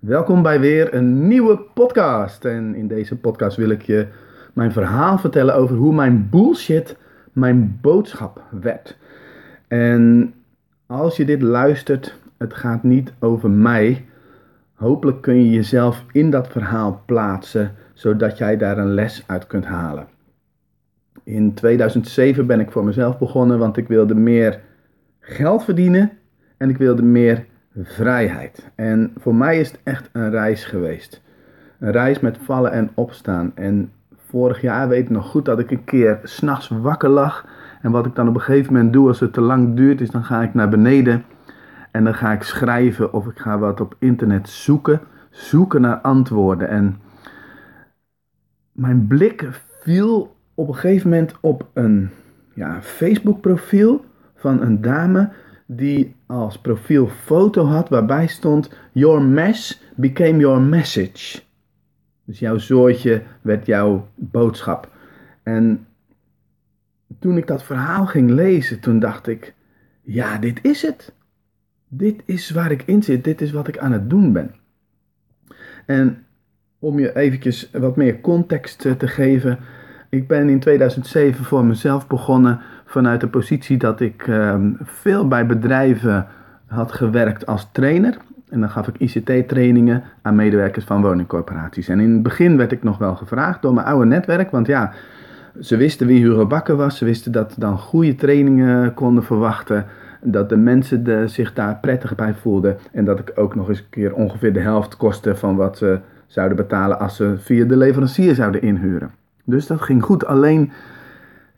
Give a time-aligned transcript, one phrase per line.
[0.00, 2.44] Welkom bij weer een nieuwe podcast.
[2.44, 4.06] En in deze podcast wil ik je
[4.52, 6.96] mijn verhaal vertellen over hoe mijn bullshit
[7.32, 8.96] mijn boodschap werd.
[9.68, 10.34] En
[10.86, 14.04] als je dit luistert, het gaat niet over mij.
[14.74, 19.64] Hopelijk kun je jezelf in dat verhaal plaatsen, zodat jij daar een les uit kunt
[19.64, 20.08] halen.
[21.24, 24.60] In 2007 ben ik voor mezelf begonnen, want ik wilde meer
[25.20, 26.12] geld verdienen
[26.56, 27.44] en ik wilde meer
[27.82, 28.70] vrijheid.
[28.74, 31.22] En voor mij is het echt een reis geweest.
[31.78, 33.52] Een reis met vallen en opstaan.
[33.54, 33.92] En
[34.26, 37.46] vorig jaar weet ik nog goed dat ik een keer s'nachts wakker lag.
[37.82, 40.10] En wat ik dan op een gegeven moment doe als het te lang duurt, is
[40.10, 41.24] dan ga ik naar beneden.
[41.90, 45.00] En dan ga ik schrijven of ik ga wat op internet zoeken.
[45.30, 46.68] Zoeken naar antwoorden.
[46.68, 47.00] En
[48.72, 49.48] mijn blik
[49.80, 52.10] viel op een gegeven moment op een
[52.54, 54.04] ja, Facebook profiel
[54.36, 55.28] van een dame
[55.66, 61.42] die als profielfoto had waarbij stond Your mess became your message.
[62.24, 64.90] Dus jouw zoortje werd jouw boodschap.
[65.42, 65.86] En
[67.18, 69.54] toen ik dat verhaal ging lezen, toen dacht ik,
[70.02, 71.12] ja, dit is het.
[71.88, 74.54] Dit is waar ik in zit, dit is wat ik aan het doen ben.
[75.86, 76.24] En
[76.78, 79.58] om je eventjes wat meer context te geven,
[80.08, 85.46] ik ben in 2007 voor mezelf begonnen vanuit de positie dat ik ehm, veel bij
[85.46, 86.26] bedrijven
[86.66, 88.16] had gewerkt als trainer.
[88.48, 91.88] En dan gaf ik ICT-trainingen aan medewerkers van woningcorporaties.
[91.88, 94.92] En in het begin werd ik nog wel gevraagd door mijn oude netwerk, want ja,
[95.60, 96.98] ze wisten wie Hugo Bakker was.
[96.98, 99.86] Ze wisten dat dan goede trainingen konden verwachten.
[100.20, 102.76] Dat de mensen zich daar prettig bij voelden.
[102.92, 105.98] En dat ik ook nog eens een keer ongeveer de helft kostte van wat ze
[106.26, 109.10] zouden betalen als ze via de leverancier zouden inhuren.
[109.44, 110.26] Dus dat ging goed.
[110.26, 110.72] Alleen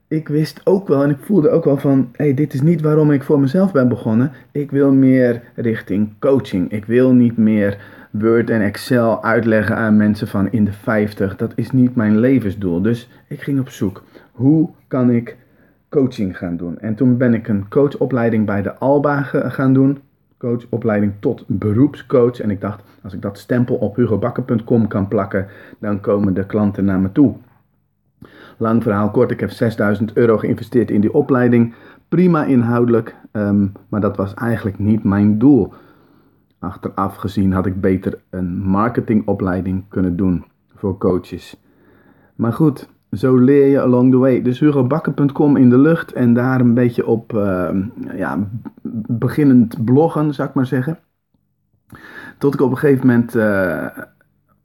[0.08, 2.80] ik wist ook wel en ik voelde ook wel van, hé, hey, dit is niet
[2.80, 4.32] waarom ik voor mezelf ben begonnen.
[4.52, 6.70] Ik wil meer richting coaching.
[6.72, 7.78] Ik wil niet meer
[8.10, 11.36] Word en Excel uitleggen aan mensen van in de 50.
[11.36, 12.82] Dat is niet mijn levensdoel.
[12.82, 14.02] Dus ik ging op zoek.
[14.32, 15.36] Hoe kan ik
[15.88, 16.78] coaching gaan doen?
[16.78, 19.98] En toen ben ik een coachopleiding bij de Alba gaan doen.
[20.38, 22.40] Coachopleiding tot beroepscoach.
[22.40, 25.46] En ik dacht, als ik dat stempel op hugobakker.com kan plakken,
[25.78, 27.34] dan komen de klanten naar me toe.
[28.56, 31.74] Lang verhaal kort, ik heb 6000 euro geïnvesteerd in die opleiding.
[32.08, 35.72] Prima inhoudelijk, ehm, maar dat was eigenlijk niet mijn doel.
[36.58, 41.60] Achteraf gezien had ik beter een marketingopleiding kunnen doen voor coaches.
[42.34, 44.42] Maar goed, zo leer je along the way.
[44.42, 47.70] Dus hugobakker.com in de lucht en daar een beetje op uh,
[48.14, 48.48] ja,
[49.08, 50.98] beginnend bloggen, zou ik maar zeggen.
[52.38, 53.86] Tot ik op een gegeven moment, uh,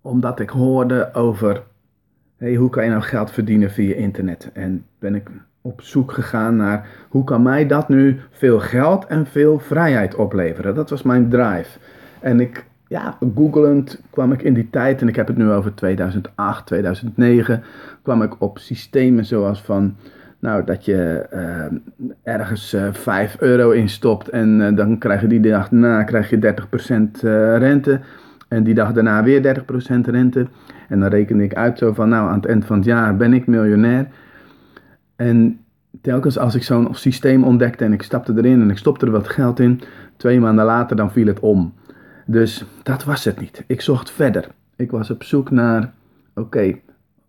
[0.02, 1.64] omdat ik hoorde over
[2.52, 4.50] hoe kan je nou geld verdienen via internet?
[4.54, 5.30] En ben ik
[5.62, 10.76] op zoek gegaan naar hoe kan mij dat nu veel geld en veel vrijheid opleveren?
[10.76, 11.80] Dat was mijn drive.
[12.20, 15.74] En ik, ja, googelend kwam ik in die tijd, en ik heb het nu over
[15.74, 17.64] 2008, 2009,
[18.02, 19.96] kwam ik op systemen zoals van,
[20.40, 21.80] nou, dat je uh,
[22.24, 26.30] ergens uh, eh, 5 euro instopt en uh, dan krijg je die dag na krijg
[26.30, 26.56] je
[27.18, 27.20] 30%
[27.58, 28.00] rente.
[28.48, 29.66] En die dag daarna weer 30%
[30.06, 30.48] rente.
[30.94, 33.34] En dan rekende ik uit zo van, nou, aan het eind van het jaar ben
[33.34, 34.08] ik miljonair.
[35.16, 35.60] En
[36.02, 39.28] telkens als ik zo'n systeem ontdekte en ik stapte erin en ik stopte er wat
[39.28, 39.82] geld in,
[40.18, 41.74] twee maanden later dan viel het om.
[42.26, 43.64] Dus dat was het niet.
[43.68, 44.48] Ik zocht verder.
[44.76, 45.94] Ik was op zoek naar,
[46.36, 46.76] oké,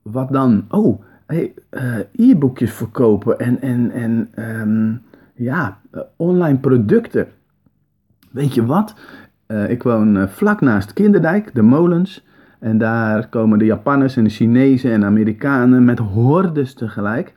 [0.02, 0.64] wat dan?
[0.68, 4.28] Oh, hey, uh, e-boekjes verkopen en, en, en
[4.60, 5.02] um,
[5.34, 7.26] ja, uh, online producten.
[8.30, 8.94] Weet je wat?
[9.48, 12.24] Uh, ik woon vlak naast Kinderdijk, de molens.
[12.64, 17.34] En daar komen de Japanners en de Chinezen en Amerikanen met hordes tegelijk.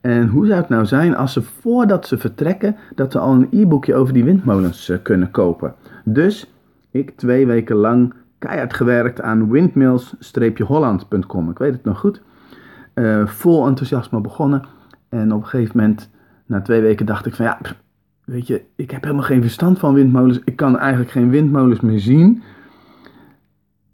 [0.00, 3.48] En hoe zou het nou zijn als ze voordat ze vertrekken, dat ze al een
[3.50, 5.74] e-boekje over die windmolens kunnen kopen?
[6.04, 6.52] Dus
[6.90, 11.50] ik twee weken lang keihard gewerkt aan windmills-holland.com.
[11.50, 12.22] Ik weet het nog goed.
[12.94, 14.62] Uh, vol enthousiasme begonnen.
[15.08, 16.10] En op een gegeven moment,
[16.46, 17.58] na twee weken, dacht ik van ja,
[18.24, 20.40] weet je, ik heb helemaal geen verstand van windmolens.
[20.44, 22.42] Ik kan eigenlijk geen windmolens meer zien.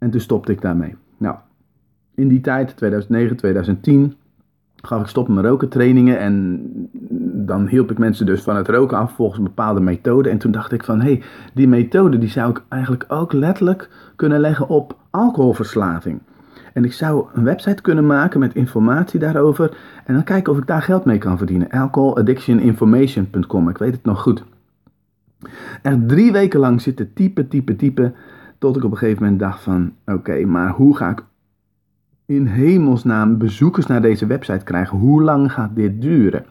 [0.05, 0.95] En toen stopte ik daarmee.
[1.17, 1.35] Nou,
[2.15, 4.13] in die tijd, 2009, 2010,
[4.75, 6.61] gaf ik stop met roken trainingen en
[7.45, 10.29] dan hielp ik mensen dus van het roken af volgens een bepaalde methode.
[10.29, 11.23] En toen dacht ik van, hé, hey,
[11.53, 16.19] die methode die zou ik eigenlijk ook letterlijk kunnen leggen op alcoholverslaving.
[16.73, 20.67] En ik zou een website kunnen maken met informatie daarover en dan kijken of ik
[20.67, 21.69] daar geld mee kan verdienen.
[21.69, 24.43] alcoholaddictioninformation.com, ik weet het nog goed.
[25.81, 28.15] Echt drie weken lang zitten typen, typen, typen,
[28.65, 31.23] tot ik op een gegeven moment dacht van, oké, maar hoe ga ik
[32.25, 34.97] in hemelsnaam bezoekers naar deze website krijgen?
[34.97, 36.45] Hoe lang gaat dit duren?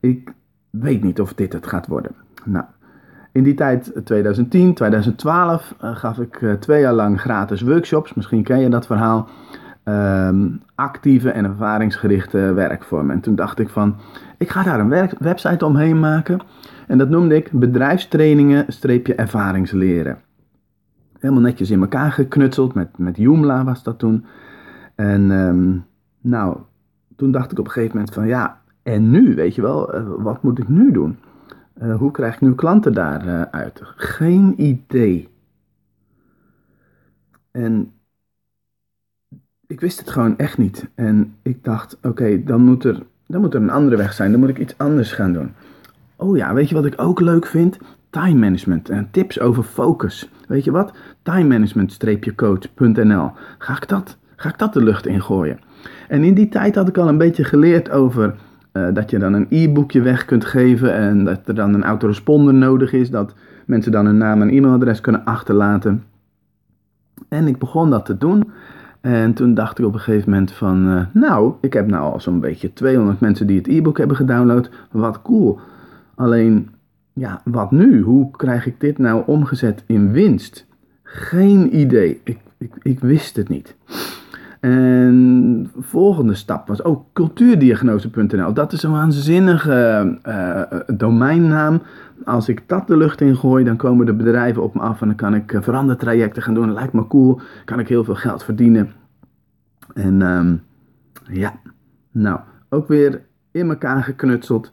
[0.00, 0.32] Ik
[0.70, 2.12] weet niet of dit het gaat worden.
[2.44, 2.64] Nou,
[3.32, 8.14] In die tijd, 2010, 2012, gaf ik twee jaar lang gratis workshops.
[8.14, 9.28] Misschien ken je dat verhaal.
[9.82, 13.14] Ehm, actieve en ervaringsgerichte werkvormen.
[13.14, 13.96] En toen dacht ik van,
[14.38, 16.40] ik ga daar een website omheen maken.
[16.86, 20.23] En dat noemde ik bedrijfstrainingen-ervaringsleren.
[21.24, 24.24] Helemaal netjes in elkaar geknutseld, met, met Joomla was dat toen.
[24.94, 25.78] En ehm,
[26.20, 26.56] nou,
[27.16, 30.06] toen dacht ik op een gegeven moment van ja, en nu, weet je wel, eh,
[30.18, 31.18] wat moet ik nu doen?
[31.82, 33.48] Uh, hoe krijg ik nu klanten daaruit?
[33.50, 33.80] Eh, uit?
[33.96, 35.28] Geen idee.
[37.50, 37.92] En
[39.66, 40.90] ik wist het gewoon echt niet.
[40.94, 44.30] En ik dacht, oké, dan, moet er, dan moet er een andere weg zijn.
[44.30, 45.52] Dan moet ik iets anders gaan doen.
[46.16, 47.78] Oh ja, weet je wat ik ook leuk vind?
[48.14, 50.28] Time management en tips over focus.
[50.48, 50.92] Weet je wat?
[51.22, 53.30] Time management-coach.nl.
[53.58, 55.58] Ga ik dat, ga ik dat de lucht in gooien?
[56.08, 58.34] En in die tijd had ik al een beetje geleerd over
[58.72, 62.54] uh, dat je dan een e-boekje weg kunt geven en dat er dan een autoresponder
[62.54, 63.34] nodig is, dat
[63.66, 66.04] mensen dan hun naam en e-mailadres kunnen achterlaten.
[67.28, 68.50] En ik begon dat te doen.
[69.00, 72.20] En toen dacht ik op een gegeven moment van, uh, nou, ik heb nou al
[72.20, 74.70] zo'n beetje 200 mensen die het e-book hebben gedownload.
[74.90, 75.60] Wat cool.
[76.14, 76.68] Alleen,
[77.14, 78.00] ja, wat nu?
[78.00, 80.66] Hoe krijg ik dit nou omgezet in winst?
[81.02, 82.20] Geen idee.
[82.24, 83.76] Ik, ik, ik wist het niet.
[84.60, 88.52] En de volgende stap was ook cultuurdiagnose.nl.
[88.52, 91.82] Dat is een waanzinnige uh, domeinnaam.
[92.24, 95.06] Als ik dat de lucht in gooi, dan komen de bedrijven op me af en
[95.06, 96.72] dan kan ik uh, verandertrajecten gaan doen.
[96.72, 97.40] Lijkt me cool.
[97.64, 98.92] Kan ik heel veel geld verdienen.
[99.94, 100.62] En um,
[101.30, 101.52] ja,
[102.10, 104.72] nou, ook weer in elkaar geknutseld.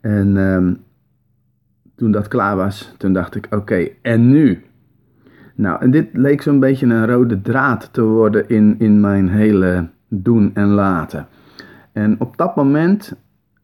[0.00, 0.80] En um,
[2.00, 4.64] toen dat klaar was, toen dacht ik, oké, en nu?
[5.54, 9.88] Nou, en dit leek zo'n beetje een rode draad te worden in, in mijn hele
[10.08, 11.26] doen en laten.
[11.92, 13.14] En op dat moment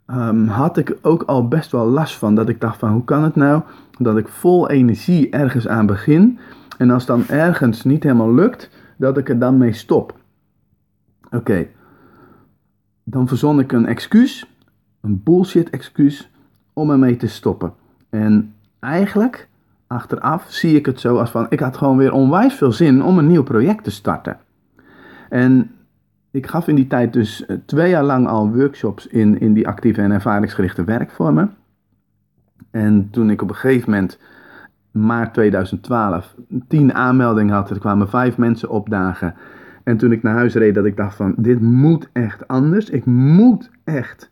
[0.06, 2.34] um, had ik ook al best wel last van.
[2.34, 3.62] Dat ik dacht van, hoe kan het nou
[3.98, 6.38] dat ik vol energie ergens aan begin.
[6.78, 10.18] En als dan ergens niet helemaal lukt, dat ik er dan mee stop.
[11.30, 11.66] Oké,
[13.04, 14.56] dan verzon ik een excuus,
[15.00, 16.30] een bullshit excuus,
[16.72, 17.84] om ermee te stoppen.
[18.10, 19.48] En eigenlijk
[19.86, 23.18] achteraf zie ik het zo als van, ik had gewoon weer onwijs veel zin om
[23.18, 24.38] een nieuw project te starten.
[25.28, 25.70] En
[26.30, 29.68] ik gaf in die tijd dus eh, twee jaar lang al workshops in, in die
[29.68, 31.54] actieve en ervaringsgerichte werkvormen.
[32.70, 34.18] En toen ik op een gegeven moment,
[34.90, 36.34] maart 2012,
[36.68, 39.34] tien aanmeldingen had, er kwamen vijf mensen opdagen.
[39.84, 42.90] En toen ik naar huis reed, dat ik dacht van, dit moet echt anders.
[42.90, 44.30] Ik moet echt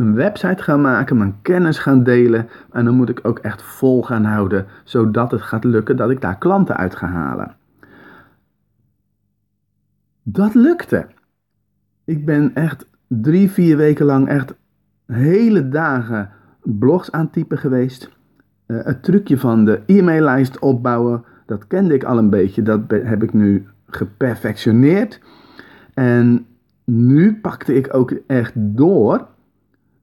[0.00, 2.48] een website gaan maken, mijn kennis gaan delen.
[2.70, 6.20] En dan moet ik ook echt vol gaan houden, zodat het gaat lukken dat ik
[6.20, 7.56] daar klanten uit ga halen.
[10.22, 11.06] Dat lukte.
[12.04, 14.54] Ik ben echt drie, vier weken lang echt
[15.06, 16.30] hele dagen
[16.62, 18.10] blogs aan typen geweest.
[18.66, 22.62] Uh, het trucje van de e-maillijst opbouwen, dat kende ik al een beetje.
[22.62, 25.20] Dat heb ik nu geperfectioneerd.
[25.94, 26.46] En
[26.84, 29.26] nu pakte ik ook echt door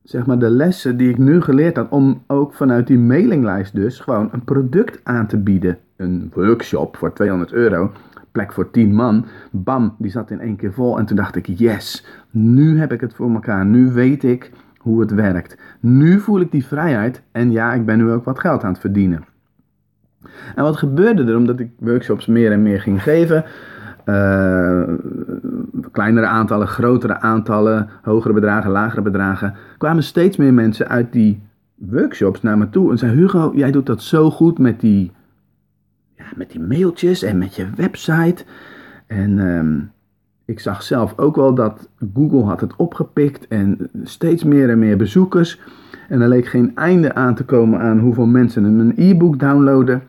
[0.09, 3.99] zeg maar, de lessen die ik nu geleerd had, om ook vanuit die mailinglijst dus
[3.99, 5.77] gewoon een product aan te bieden.
[5.95, 7.91] Een workshop voor 200 euro,
[8.31, 9.25] plek voor 10 man.
[9.51, 10.97] Bam, die zat in één keer vol.
[10.97, 13.65] En toen dacht ik, yes, nu heb ik het voor elkaar.
[13.65, 15.57] Nu weet ik hoe het werkt.
[15.79, 18.81] Nu voel ik die vrijheid en ja, ik ben nu ook wat geld aan het
[18.81, 19.25] verdienen.
[20.55, 23.45] En wat gebeurde er omdat ik workshops meer en meer ging geven?
[24.09, 24.83] Uh,
[25.91, 31.41] kleinere aantallen, grotere aantallen, hogere bedragen, lagere bedragen, kwamen steeds meer mensen uit die
[31.75, 35.11] workshops naar me toe en zeiden: Hugo, jij doet dat zo goed met die,
[36.15, 38.45] ja, met die mailtjes en met je website.
[39.07, 39.91] En um,
[40.45, 44.97] ik zag zelf ook wel dat Google had het opgepikt en steeds meer en meer
[44.97, 45.59] bezoekers.
[46.09, 50.01] En er leek geen einde aan te komen aan hoeveel mensen een e-book downloaden.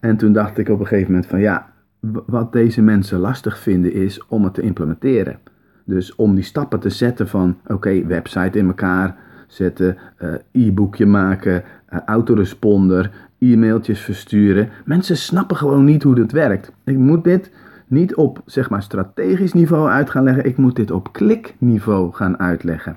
[0.00, 1.72] En toen dacht ik op een gegeven moment van ja,
[2.10, 5.38] wat deze mensen lastig vinden is om het te implementeren.
[5.84, 9.16] Dus om die stappen te zetten van oké, website in elkaar
[9.46, 14.68] zetten, uh, e-boekje maken, uh, autoresponder, e-mailtjes versturen.
[14.84, 16.72] Mensen snappen gewoon niet hoe dit werkt.
[16.84, 17.50] Ik moet dit
[17.86, 22.38] niet op zeg maar strategisch niveau uit gaan leggen, ik moet dit op klikniveau gaan
[22.38, 22.96] uitleggen.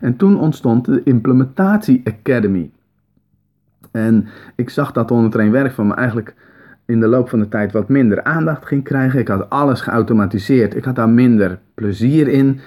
[0.00, 2.70] En toen ontstond de Implementatie Academy.
[3.90, 6.34] En ik zag dat onder een werk van me eigenlijk
[6.86, 9.20] in de loop van de tijd wat minder aandacht ging krijgen.
[9.20, 10.76] Ik had alles geautomatiseerd.
[10.76, 12.60] Ik had daar minder plezier in.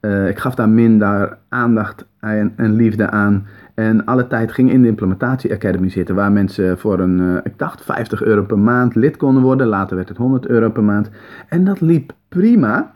[0.00, 3.46] Uh, ik gaf daar minder aandacht en, liefde aan.
[3.74, 7.58] En alle tijd ging in de Implementatie Academy zitten, waar mensen voor een, uh, ik
[7.58, 9.66] dacht 50 euro per maand lid konden worden.
[9.66, 11.10] Later werd het 100 euro per maand.
[11.48, 12.94] En dat liep prima.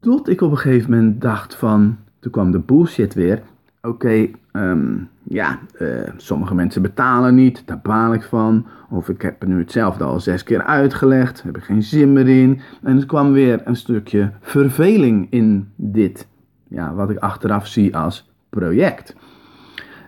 [0.00, 3.42] Tot ik op een gegeven moment dacht van, toen kwam de bullshit weer.
[3.84, 8.66] Oké, ehm, ja, eh, sommige mensen betalen niet, daar baal ik van.
[8.90, 12.60] Of ik heb nu hetzelfde al zes keer uitgelegd, heb ik geen zin meer in.
[12.82, 16.28] En er kwam weer een stukje verveling in dit,
[16.68, 19.16] ja, wat ik achteraf zie als project.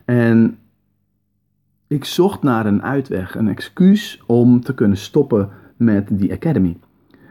[0.05, 0.59] En
[1.87, 6.77] ik zocht naar een uitweg, een excuus om te kunnen stoppen met die academy.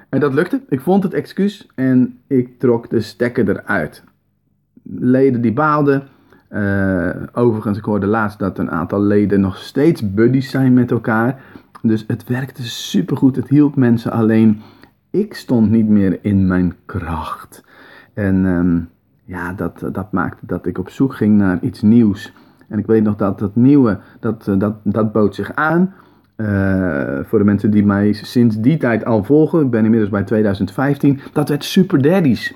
[0.09, 0.61] En dat lukte.
[0.69, 4.03] Ik vond het excuus en ik trok de stekker eruit.
[4.83, 6.07] Leden die baalden.
[6.55, 11.41] Uh, overigens, ik hoorde laatst dat een aantal leden nog steeds buddies zijn met elkaar.
[11.81, 13.35] Dus het werkte supergoed.
[13.35, 14.61] Het hielp mensen alleen.
[15.09, 17.63] Ik stond niet meer in mijn kracht.
[18.13, 18.89] En um,
[19.23, 22.33] ja, dat, dat maakte dat ik op zoek ging naar iets nieuws.
[22.67, 25.93] En ik weet nog dat dat nieuwe, dat, dat, dat bood zich aan.
[26.37, 30.23] Uh, voor de mensen die mij sinds die tijd al volgen, ik ben inmiddels bij
[30.23, 32.55] 2015, dat werd Super Daddies.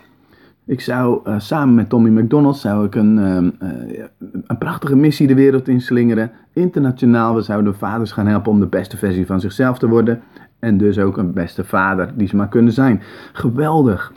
[0.70, 4.04] Ik zou uh, samen met Tommy McDonald zou ik een, uh,
[4.48, 6.32] een prachtige missie de wereld inslingeren.
[6.54, 10.22] Internationaal, we zouden vaders gaan helpen om de beste versie van zichzelf te worden.
[10.60, 13.02] En dus ook een beste vader die ze maar kunnen zijn.
[13.34, 14.14] Geweldig.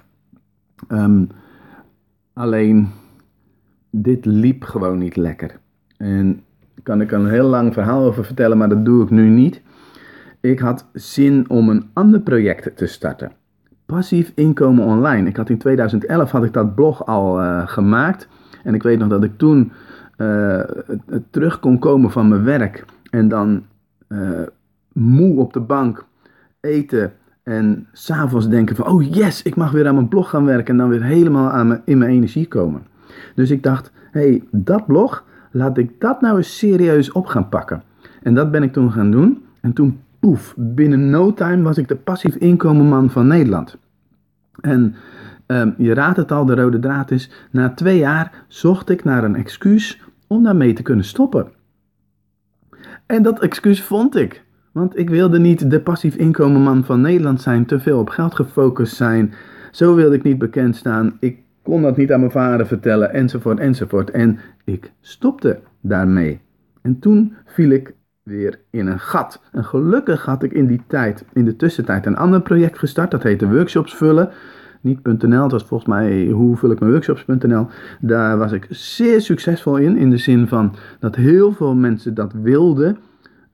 [0.89, 1.29] Um,
[2.33, 2.89] alleen,
[3.91, 5.59] dit liep gewoon niet lekker.
[5.97, 6.43] En
[6.83, 9.63] kan ik een heel lang verhaal over vertellen, maar dat doe ik nu niet.
[10.41, 13.33] Ik had zin om een ander project te starten.
[13.93, 15.29] Passief inkomen online.
[15.29, 18.29] Ik had in 2011 had ik dat blog al uh, gemaakt.
[18.65, 19.73] En ik weet nog dat ik toen
[20.17, 20.61] uh,
[21.31, 22.85] terug kon komen van mijn werk.
[23.11, 23.63] En dan
[24.09, 24.41] uh,
[24.93, 26.05] moe op de bank
[26.61, 27.13] eten.
[27.43, 30.67] En s'avonds denken van, oh yes, ik mag weer aan mijn blog gaan werken.
[30.67, 32.83] En dan weer helemaal aan mijn, in mijn energie komen.
[33.35, 37.49] Dus ik dacht, hé, hey, dat blog, laat ik dat nou eens serieus op gaan
[37.49, 37.83] pakken.
[38.23, 39.45] En dat ben ik toen gaan doen.
[39.61, 43.81] En toen, poef, binnen no time was ik de passief inkomenman van Nederland.
[44.61, 44.95] En
[45.47, 49.25] um, je raadt het al, de rode draad is, na twee jaar zocht ik naar
[49.25, 51.53] een excuus om daarmee te kunnen stoppen.
[53.07, 54.45] En dat excuus vond ik.
[54.73, 58.97] Want ik wilde niet de passief inkomenman van Nederland zijn, te veel op geld gefocust
[58.97, 59.35] zijn.
[59.71, 61.17] Zo wilde ik niet bekend staan.
[61.21, 64.11] Ik kon dat niet aan mijn vader vertellen, enzovoort, enzovoort.
[64.11, 66.41] En ik stopte daarmee.
[66.83, 69.41] En toen viel ik weer in een gat.
[69.53, 73.11] En gelukkig had ik in die tijd, in de tussentijd, een ander project gestart.
[73.11, 74.31] Dat heette Workshops Vullen.
[74.81, 77.67] Niet.nl, het was volgens mij hoe vul ik mijn workshops.nl.
[78.01, 82.33] Daar was ik zeer succesvol in, in de zin van dat heel veel mensen dat
[82.33, 82.99] wilden.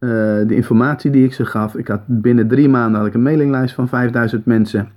[0.01, 0.11] Uh,
[0.47, 1.75] de informatie die ik ze gaf.
[1.75, 4.89] Ik had binnen drie maanden had een mailinglijst van 5000 mensen.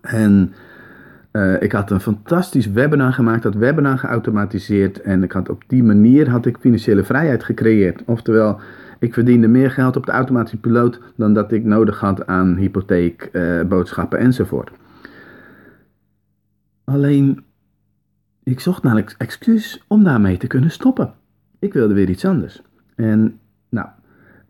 [0.00, 0.52] En
[1.32, 5.82] uh, ik had een fantastisch webinar gemaakt, dat webinar geautomatiseerd en ik had op die
[5.82, 8.02] manier had ik financiële vrijheid gecreëerd.
[8.06, 8.60] Oftewel,
[8.98, 13.28] ik verdiende meer geld op de automatische piloot dan dat ik nodig had aan hypotheek,
[13.32, 14.70] uh, boodschappen enzovoort.
[16.84, 17.44] Alleen,
[18.42, 21.12] ik zocht een excuus om daarmee te kunnen stoppen.
[21.58, 22.62] Ik wilde weer iets anders.
[22.94, 23.88] En nou,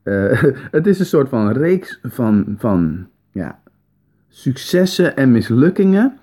[0.04, 0.42] uh,
[0.76, 3.60] het is een soort van reeks van, van ja,
[4.28, 6.18] successen en mislukkingen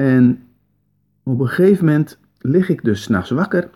[0.00, 0.42] en
[1.22, 3.70] op een gegeven moment lig ik dus s'nachts wakker.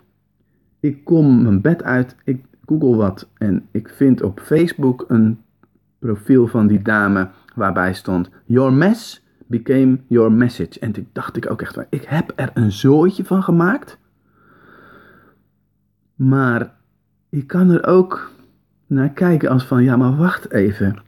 [0.79, 5.39] Ik kom mijn bed uit, ik google wat en ik vind op Facebook een
[5.99, 10.79] profiel van die dame waarbij stond: Your mess became your message.
[10.79, 13.97] En toen dacht ik ook echt, ik heb er een zooitje van gemaakt.
[16.15, 16.75] Maar
[17.29, 18.31] ik kan er ook
[18.87, 21.03] naar kijken als van, ja, maar wacht even.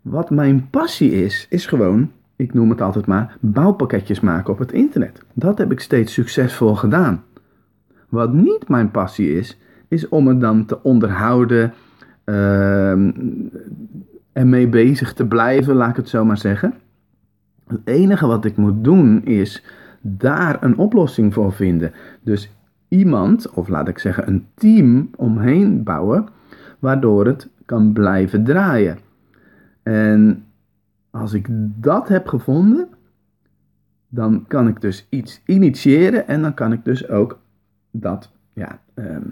[0.00, 2.10] Wat mijn passie is, is gewoon
[2.40, 5.22] ik noem het altijd maar, bouwpakketjes maken op het internet.
[5.32, 7.22] Dat heb ik steeds succesvol gedaan.
[8.08, 11.72] Wat niet mijn passie is, is om het dan te onderhouden
[14.32, 16.74] en mee bezig te blijven, laat ik het zo maar zeggen.
[17.66, 19.64] Het enige wat ik moet doen is
[20.00, 21.92] daar een oplossing voor vinden.
[22.22, 22.52] Dus
[22.88, 26.28] iemand, of laat ik zeggen een team omheen bouwen,
[26.78, 28.98] waardoor het kan blijven draaien.
[29.82, 30.44] En
[31.10, 31.46] als ik
[31.82, 32.88] dat heb gevonden,
[34.08, 37.40] dan kan ik dus iets initiëren en dan kan ik dus ook
[37.90, 39.22] dat ja, ehm,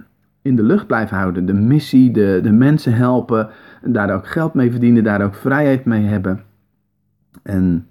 [0.43, 1.47] in de lucht blijven houden.
[1.47, 3.51] De missie, de, de mensen helpen,
[3.83, 6.45] daar ook geld mee verdienen, daar ook vrijheid mee hebben.
[7.43, 7.87] En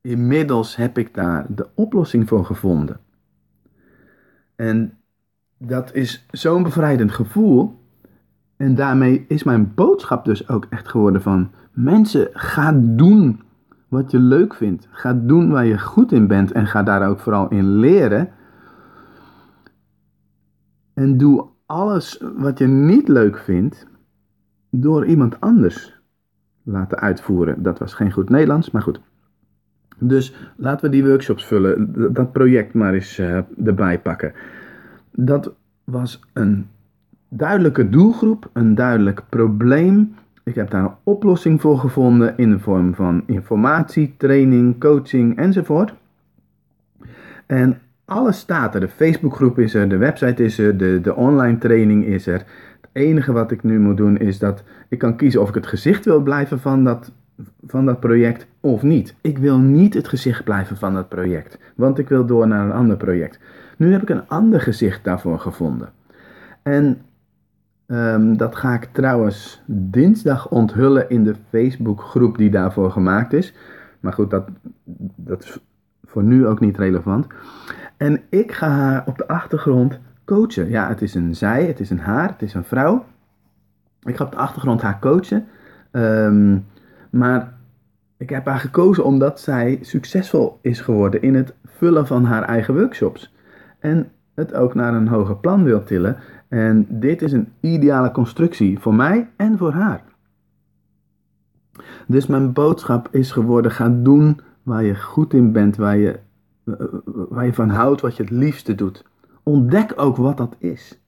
[0.00, 3.00] inmiddels heb ik daar de oplossing voor gevonden.
[4.56, 4.98] En
[5.58, 7.79] dat is zo'n bevrijdend gevoel.
[8.60, 13.40] En daarmee is mijn boodschap dus ook echt geworden van Mensen, ga doen
[13.88, 14.88] wat je leuk vindt.
[14.90, 18.28] Ga doen waar je goed in bent en ga daar ook vooral in leren.
[20.94, 23.86] En doe alles wat je niet leuk vindt
[24.70, 26.00] door iemand anders
[26.62, 27.62] laten uitvoeren.
[27.62, 29.00] Dat was geen goed Nederlands, maar goed.
[29.98, 34.32] Dus laten we die workshops vullen, dat project maar eens uh, erbij pakken.
[35.10, 36.66] dat was een
[37.30, 40.14] duidelijke doelgroep, een duidelijk probleem.
[40.44, 45.94] Ik heb daar een oplossing voor gevonden in de vorm van informatie, training, coaching enzovoort.
[47.46, 48.80] En alles staat er.
[48.80, 52.44] De Facebookgroep is er, de website is er, de, de online training is er.
[52.80, 55.66] Het enige wat ik nu moet doen is dat ik kan kiezen of ik het
[55.66, 57.12] gezicht wil blijven van dat,
[57.66, 59.14] van dat project of niet.
[59.20, 62.72] Ik wil niet het gezicht blijven van dat project, want ik wil door naar een
[62.72, 63.40] ander project.
[63.76, 65.88] Nu heb ik een ander gezicht daarvoor gevonden.
[66.62, 66.98] En
[67.90, 73.54] ehm, dat ga ik trouwens dinsdag onthullen in de Facebookgroep die daarvoor gemaakt is.
[74.00, 74.48] Maar goed, dat,
[75.16, 75.58] dat is
[76.04, 77.26] voor nu ook niet relevant.
[77.96, 80.68] En ik ga haar op de achtergrond coachen.
[80.68, 83.04] Ja, het is een zij, het is een haar, het is een vrouw.
[84.02, 85.46] Ik ga op de achtergrond haar coachen.
[85.90, 86.58] Ehm,
[87.10, 87.52] maar
[88.16, 92.74] ik heb haar gekozen omdat zij succesvol is geworden in het vullen van haar eigen
[92.74, 93.34] workshops.
[93.78, 96.16] En het ook naar een hoger plan wil tillen.
[96.48, 100.02] En dit is een ideale constructie voor mij en voor haar.
[102.06, 106.18] Dus mijn boodschap is geworden: ga doen waar je goed in bent, waar je,
[107.28, 109.04] waar je van houdt, wat je het liefste doet.
[109.42, 111.00] Ontdek ook wat dat is.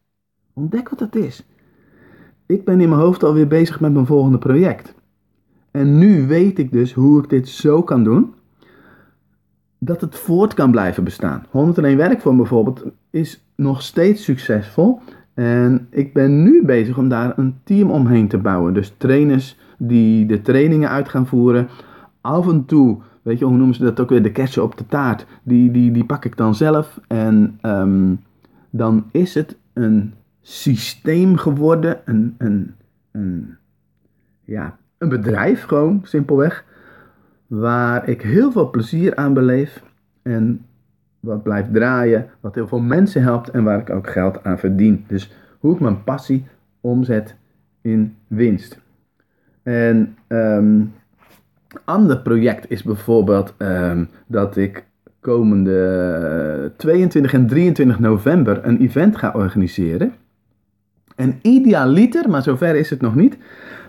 [0.53, 1.47] Ontdek wat dat is.
[2.47, 4.95] Ik ben in mijn hoofd alweer bezig met mijn volgende project.
[5.71, 8.35] En nu weet ik dus hoe ik dit zo kan doen
[9.85, 11.45] dat het voort kan blijven bestaan.
[11.51, 15.01] 101 Werkvorm bijvoorbeeld is nog steeds succesvol.
[15.35, 18.75] En ik ben nu bezig om daar een team omheen te bouwen.
[18.75, 21.69] Dus trainers die de trainingen uit gaan voeren.
[22.21, 24.87] Af en toe weet je, hoe noemen ze dat ook weer, de kersen op de
[24.87, 27.01] taart, die, die, die pak ik dan zelf.
[27.07, 28.21] En um,
[28.71, 32.75] dan is het een systeem geworden, een, een,
[33.13, 33.55] een,
[34.45, 36.65] ja, een bedrijf gewoon, simpelweg,
[37.59, 39.83] waar ik heel veel plezier aan beleef
[40.23, 40.65] en
[41.21, 45.05] wat blijft draaien, wat heel veel mensen helpt en waar ik ook geld aan verdien.
[45.07, 46.47] Dus hoe ik mijn passie
[46.81, 47.37] omzet
[47.81, 48.79] in winst.
[49.63, 50.93] En um,
[51.85, 54.85] ander project is bijvoorbeeld um, dat ik
[55.21, 60.13] komende 22 en 23 november een event ga organiseren.
[61.17, 63.37] En idealiter, maar zover is het nog niet,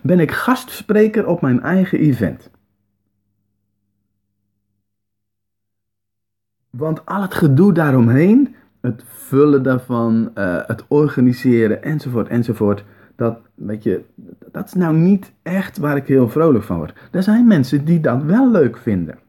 [0.01, 2.51] ben ik gastspreker op mijn eigen event.
[6.77, 12.83] Want al het gedoe daaromheen, het vullen daarvan, uh, het organiseren enzovoort enzovoort,
[13.15, 14.01] dat, je,
[14.51, 16.93] dat is nou niet echt waar ik heel vrolijk van word.
[17.11, 19.19] Er zijn mensen die dat wel leuk vinden.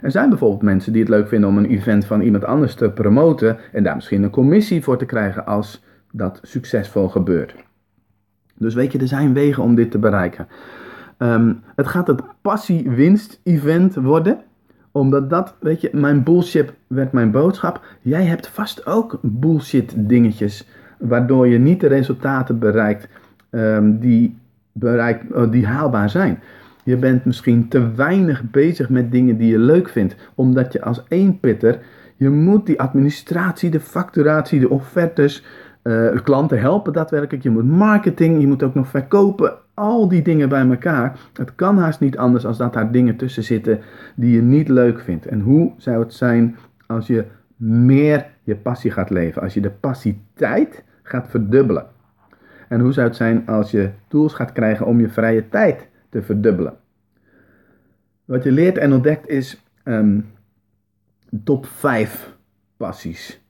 [0.00, 2.90] Er zijn bijvoorbeeld mensen die het leuk vinden om een event van iemand anders te
[2.90, 7.54] promoten en daar misschien een commissie voor te krijgen als dat succesvol gebeurt.
[8.54, 10.48] Dus weet je, er zijn wegen om dit te bereiken.
[11.18, 14.40] Um, het gaat het passie-winst-event worden
[14.92, 17.84] omdat dat, weet je, mijn bullshit werd mijn boodschap.
[18.00, 20.68] Jij hebt vast ook bullshit dingetjes.
[20.98, 23.08] Waardoor je niet de resultaten bereikt
[23.50, 24.38] um, die,
[24.72, 26.38] bereik, oh, die haalbaar zijn.
[26.84, 31.04] Je bent misschien te weinig bezig met dingen die je leuk vindt, omdat je als
[31.08, 31.78] eenpitter,
[32.16, 35.44] je moet die administratie, de facturatie, de offertes,
[35.82, 40.48] uh, klanten helpen daadwerkelijk, je moet marketing, je moet ook nog verkopen, al die dingen
[40.48, 41.18] bij elkaar.
[41.32, 43.80] Het kan haast niet anders als dat daar dingen tussen zitten
[44.14, 45.26] die je niet leuk vindt.
[45.26, 47.24] En hoe zou het zijn als je
[47.56, 51.86] meer je passie gaat leven, als je de passiteit gaat verdubbelen?
[52.68, 56.22] En hoe zou het zijn als je tools gaat krijgen om je vrije tijd te
[56.22, 56.74] verdubbelen?
[58.24, 60.26] Wat je leert en ontdekt is um,
[61.44, 62.36] top 5
[62.76, 63.40] passies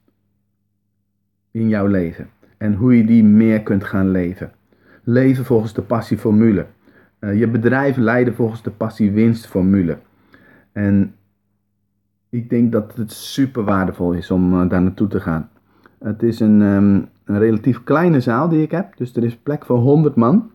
[1.51, 2.29] in jouw leven.
[2.57, 4.51] En hoe je die meer kunt gaan leven.
[5.03, 6.65] Leven volgens de passieformule.
[7.19, 9.97] Uh, je bedrijf leiden volgens de passie-winstformule.
[10.71, 11.15] En
[12.29, 15.49] ik denk dat het super waardevol is om uh, daar naartoe te gaan.
[15.99, 18.97] Het is een, um, een relatief kleine zaal die ik heb.
[18.97, 20.51] Dus er is plek voor 100 man.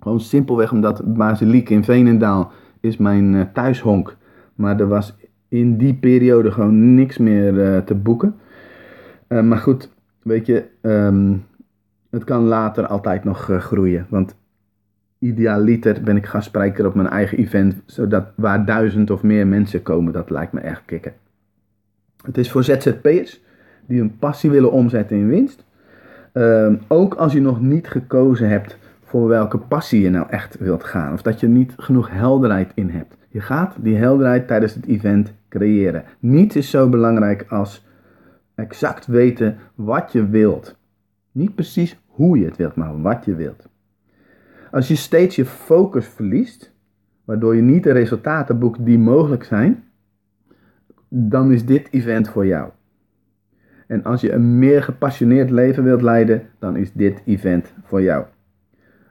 [0.00, 4.16] Gewoon simpelweg omdat Basiliek in Veenendaal is mijn uh, thuishonk.
[4.54, 5.16] Maar er was
[5.48, 8.34] in die periode gewoon niks meer te boeken.
[9.28, 9.90] Maar goed,
[10.22, 11.44] weet je, um,
[12.10, 14.06] het kan later altijd nog groeien.
[14.08, 14.34] Want
[15.18, 17.74] idealiter ben ik gastspreker op mijn eigen event.
[17.86, 21.12] Zodat waar duizend of meer mensen komen, dat lijkt me echt kicken.
[22.24, 23.40] Het is voor ZZP'ers
[23.86, 25.64] die hun passie willen omzetten in winst.
[26.32, 30.84] Um, ook als je nog niet gekozen hebt voor welke passie je nou echt wilt
[30.84, 31.12] gaan.
[31.12, 33.16] Of dat je niet genoeg helderheid in hebt.
[33.28, 36.04] Je gaat die helderheid tijdens het event creëren.
[36.18, 37.86] Niets is zo belangrijk als
[38.54, 40.76] exact weten wat je wilt.
[41.32, 43.68] Niet precies hoe je het wilt, maar wat je wilt.
[44.70, 46.72] Als je steeds je focus verliest,
[47.24, 49.84] waardoor je niet de resultaten boekt die mogelijk zijn,
[51.08, 52.70] dan is dit event voor jou.
[53.86, 58.24] En als je een meer gepassioneerd leven wilt leiden, dan is dit event voor jou.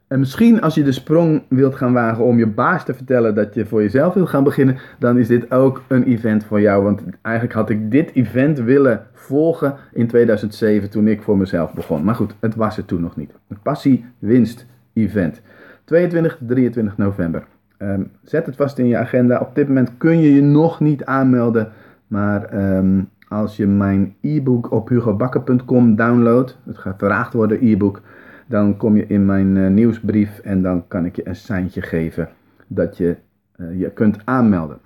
[0.10, 3.54] En misschien als je de sprong wilt gaan wagen om je baas te vertellen dat
[3.54, 6.84] je voor jezelf wilt gaan beginnen, dan is dit ook een event voor jou.
[6.84, 12.04] Want eigenlijk had ik dit event willen volgen in 2007 toen ik voor mezelf begon.
[12.04, 13.32] Maar goed, het was er toen nog niet.
[13.48, 15.41] Een passie-winst event.
[15.84, 17.43] 22, 23 november.
[17.78, 19.39] Ehm, zet het vast in je agenda.
[19.39, 21.72] Op dit moment kun je je nog niet aanmelden.
[22.08, 28.02] Maar ehm, als je mijn e-book op hugobakker.com downloadt, het gaat verraagd worden e-book,
[28.50, 32.30] dan kom je in mijn uh, nieuwsbrief en dan kan ik je een seintje geven
[32.68, 33.18] dat je
[33.58, 34.80] uh, je kunt aanmelden.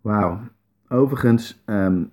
[0.00, 0.40] Wauw.
[0.88, 2.10] Overigens, um,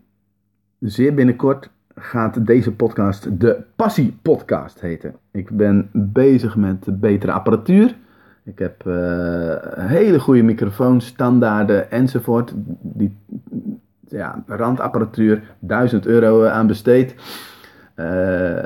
[0.80, 5.16] zeer binnenkort gaat deze podcast de Passie Podcast heten.
[5.32, 7.96] Ik ben bezig met betere apparatuur.
[8.44, 8.94] Ik heb uh,
[9.76, 12.54] hele goede microfoons, standaarden enzovoort.
[12.82, 13.16] Die
[14.08, 17.16] ja, randapparatuur, 1000 euro aan besteed.
[18.00, 18.64] Uh,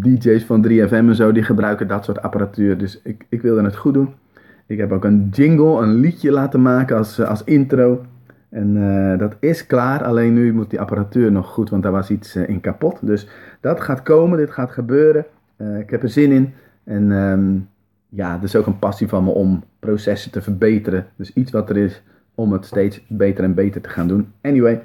[0.00, 2.78] DJ's van 3FM en zo, die gebruiken dat soort apparatuur.
[2.78, 4.14] Dus ik, ik wilde het goed doen.
[4.66, 8.04] Ik heb ook een jingle, een liedje laten maken als, als intro.
[8.48, 12.10] En uh, dat is klaar, alleen nu moet die apparatuur nog goed, want daar was
[12.10, 12.98] iets in kapot.
[13.06, 13.28] Dus
[13.60, 15.26] dat gaat komen, dit gaat gebeuren.
[15.80, 16.52] Ik heb er zin in.
[16.84, 17.68] En um,
[18.08, 21.06] ja, het is ook een passie van me om processen te verbeteren.
[21.16, 22.02] Dus iets wat er is
[22.34, 24.32] om het steeds beter en beter te gaan doen.
[24.42, 24.82] Anyway,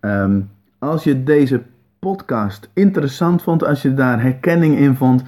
[0.00, 1.62] um, als je deze
[2.00, 5.22] podcast interessant vond, als je daar herkenning in vond,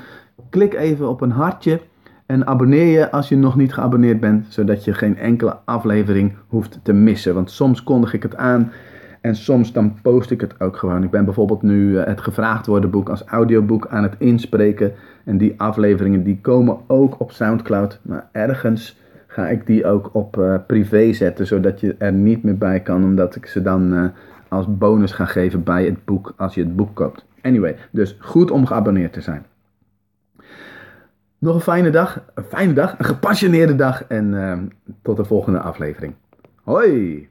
[0.50, 1.80] klik even op een hartje
[2.26, 6.80] en abonneer je als je nog niet geabonneerd bent, zodat je geen enkele aflevering hoeft
[6.82, 7.35] te missen.
[7.35, 8.72] Want soms kondig ik het aan
[9.20, 11.02] en soms dan post ik het ook gewoon.
[11.02, 14.92] Ik ben bijvoorbeeld nu het gevraagd worden boek als audioboek aan het inspreken.
[15.24, 18.00] En die afleveringen die komen ook op Soundcloud.
[18.02, 22.58] Maar ergens ga ik die ook op uh, privé zetten, zodat je er niet meer
[22.58, 24.04] bij kan, omdat ik ze dan uh,
[24.52, 27.24] als bonus ga geven bij het boek als je het boek koopt.
[27.42, 29.46] Anyway, dus goed om geabonneerd te zijn.
[31.38, 34.58] Nog een fijne dag, een fijne dag, een gepassioneerde dag en uh,
[35.02, 36.14] tot de volgende aflevering.
[36.62, 37.28] Hoi!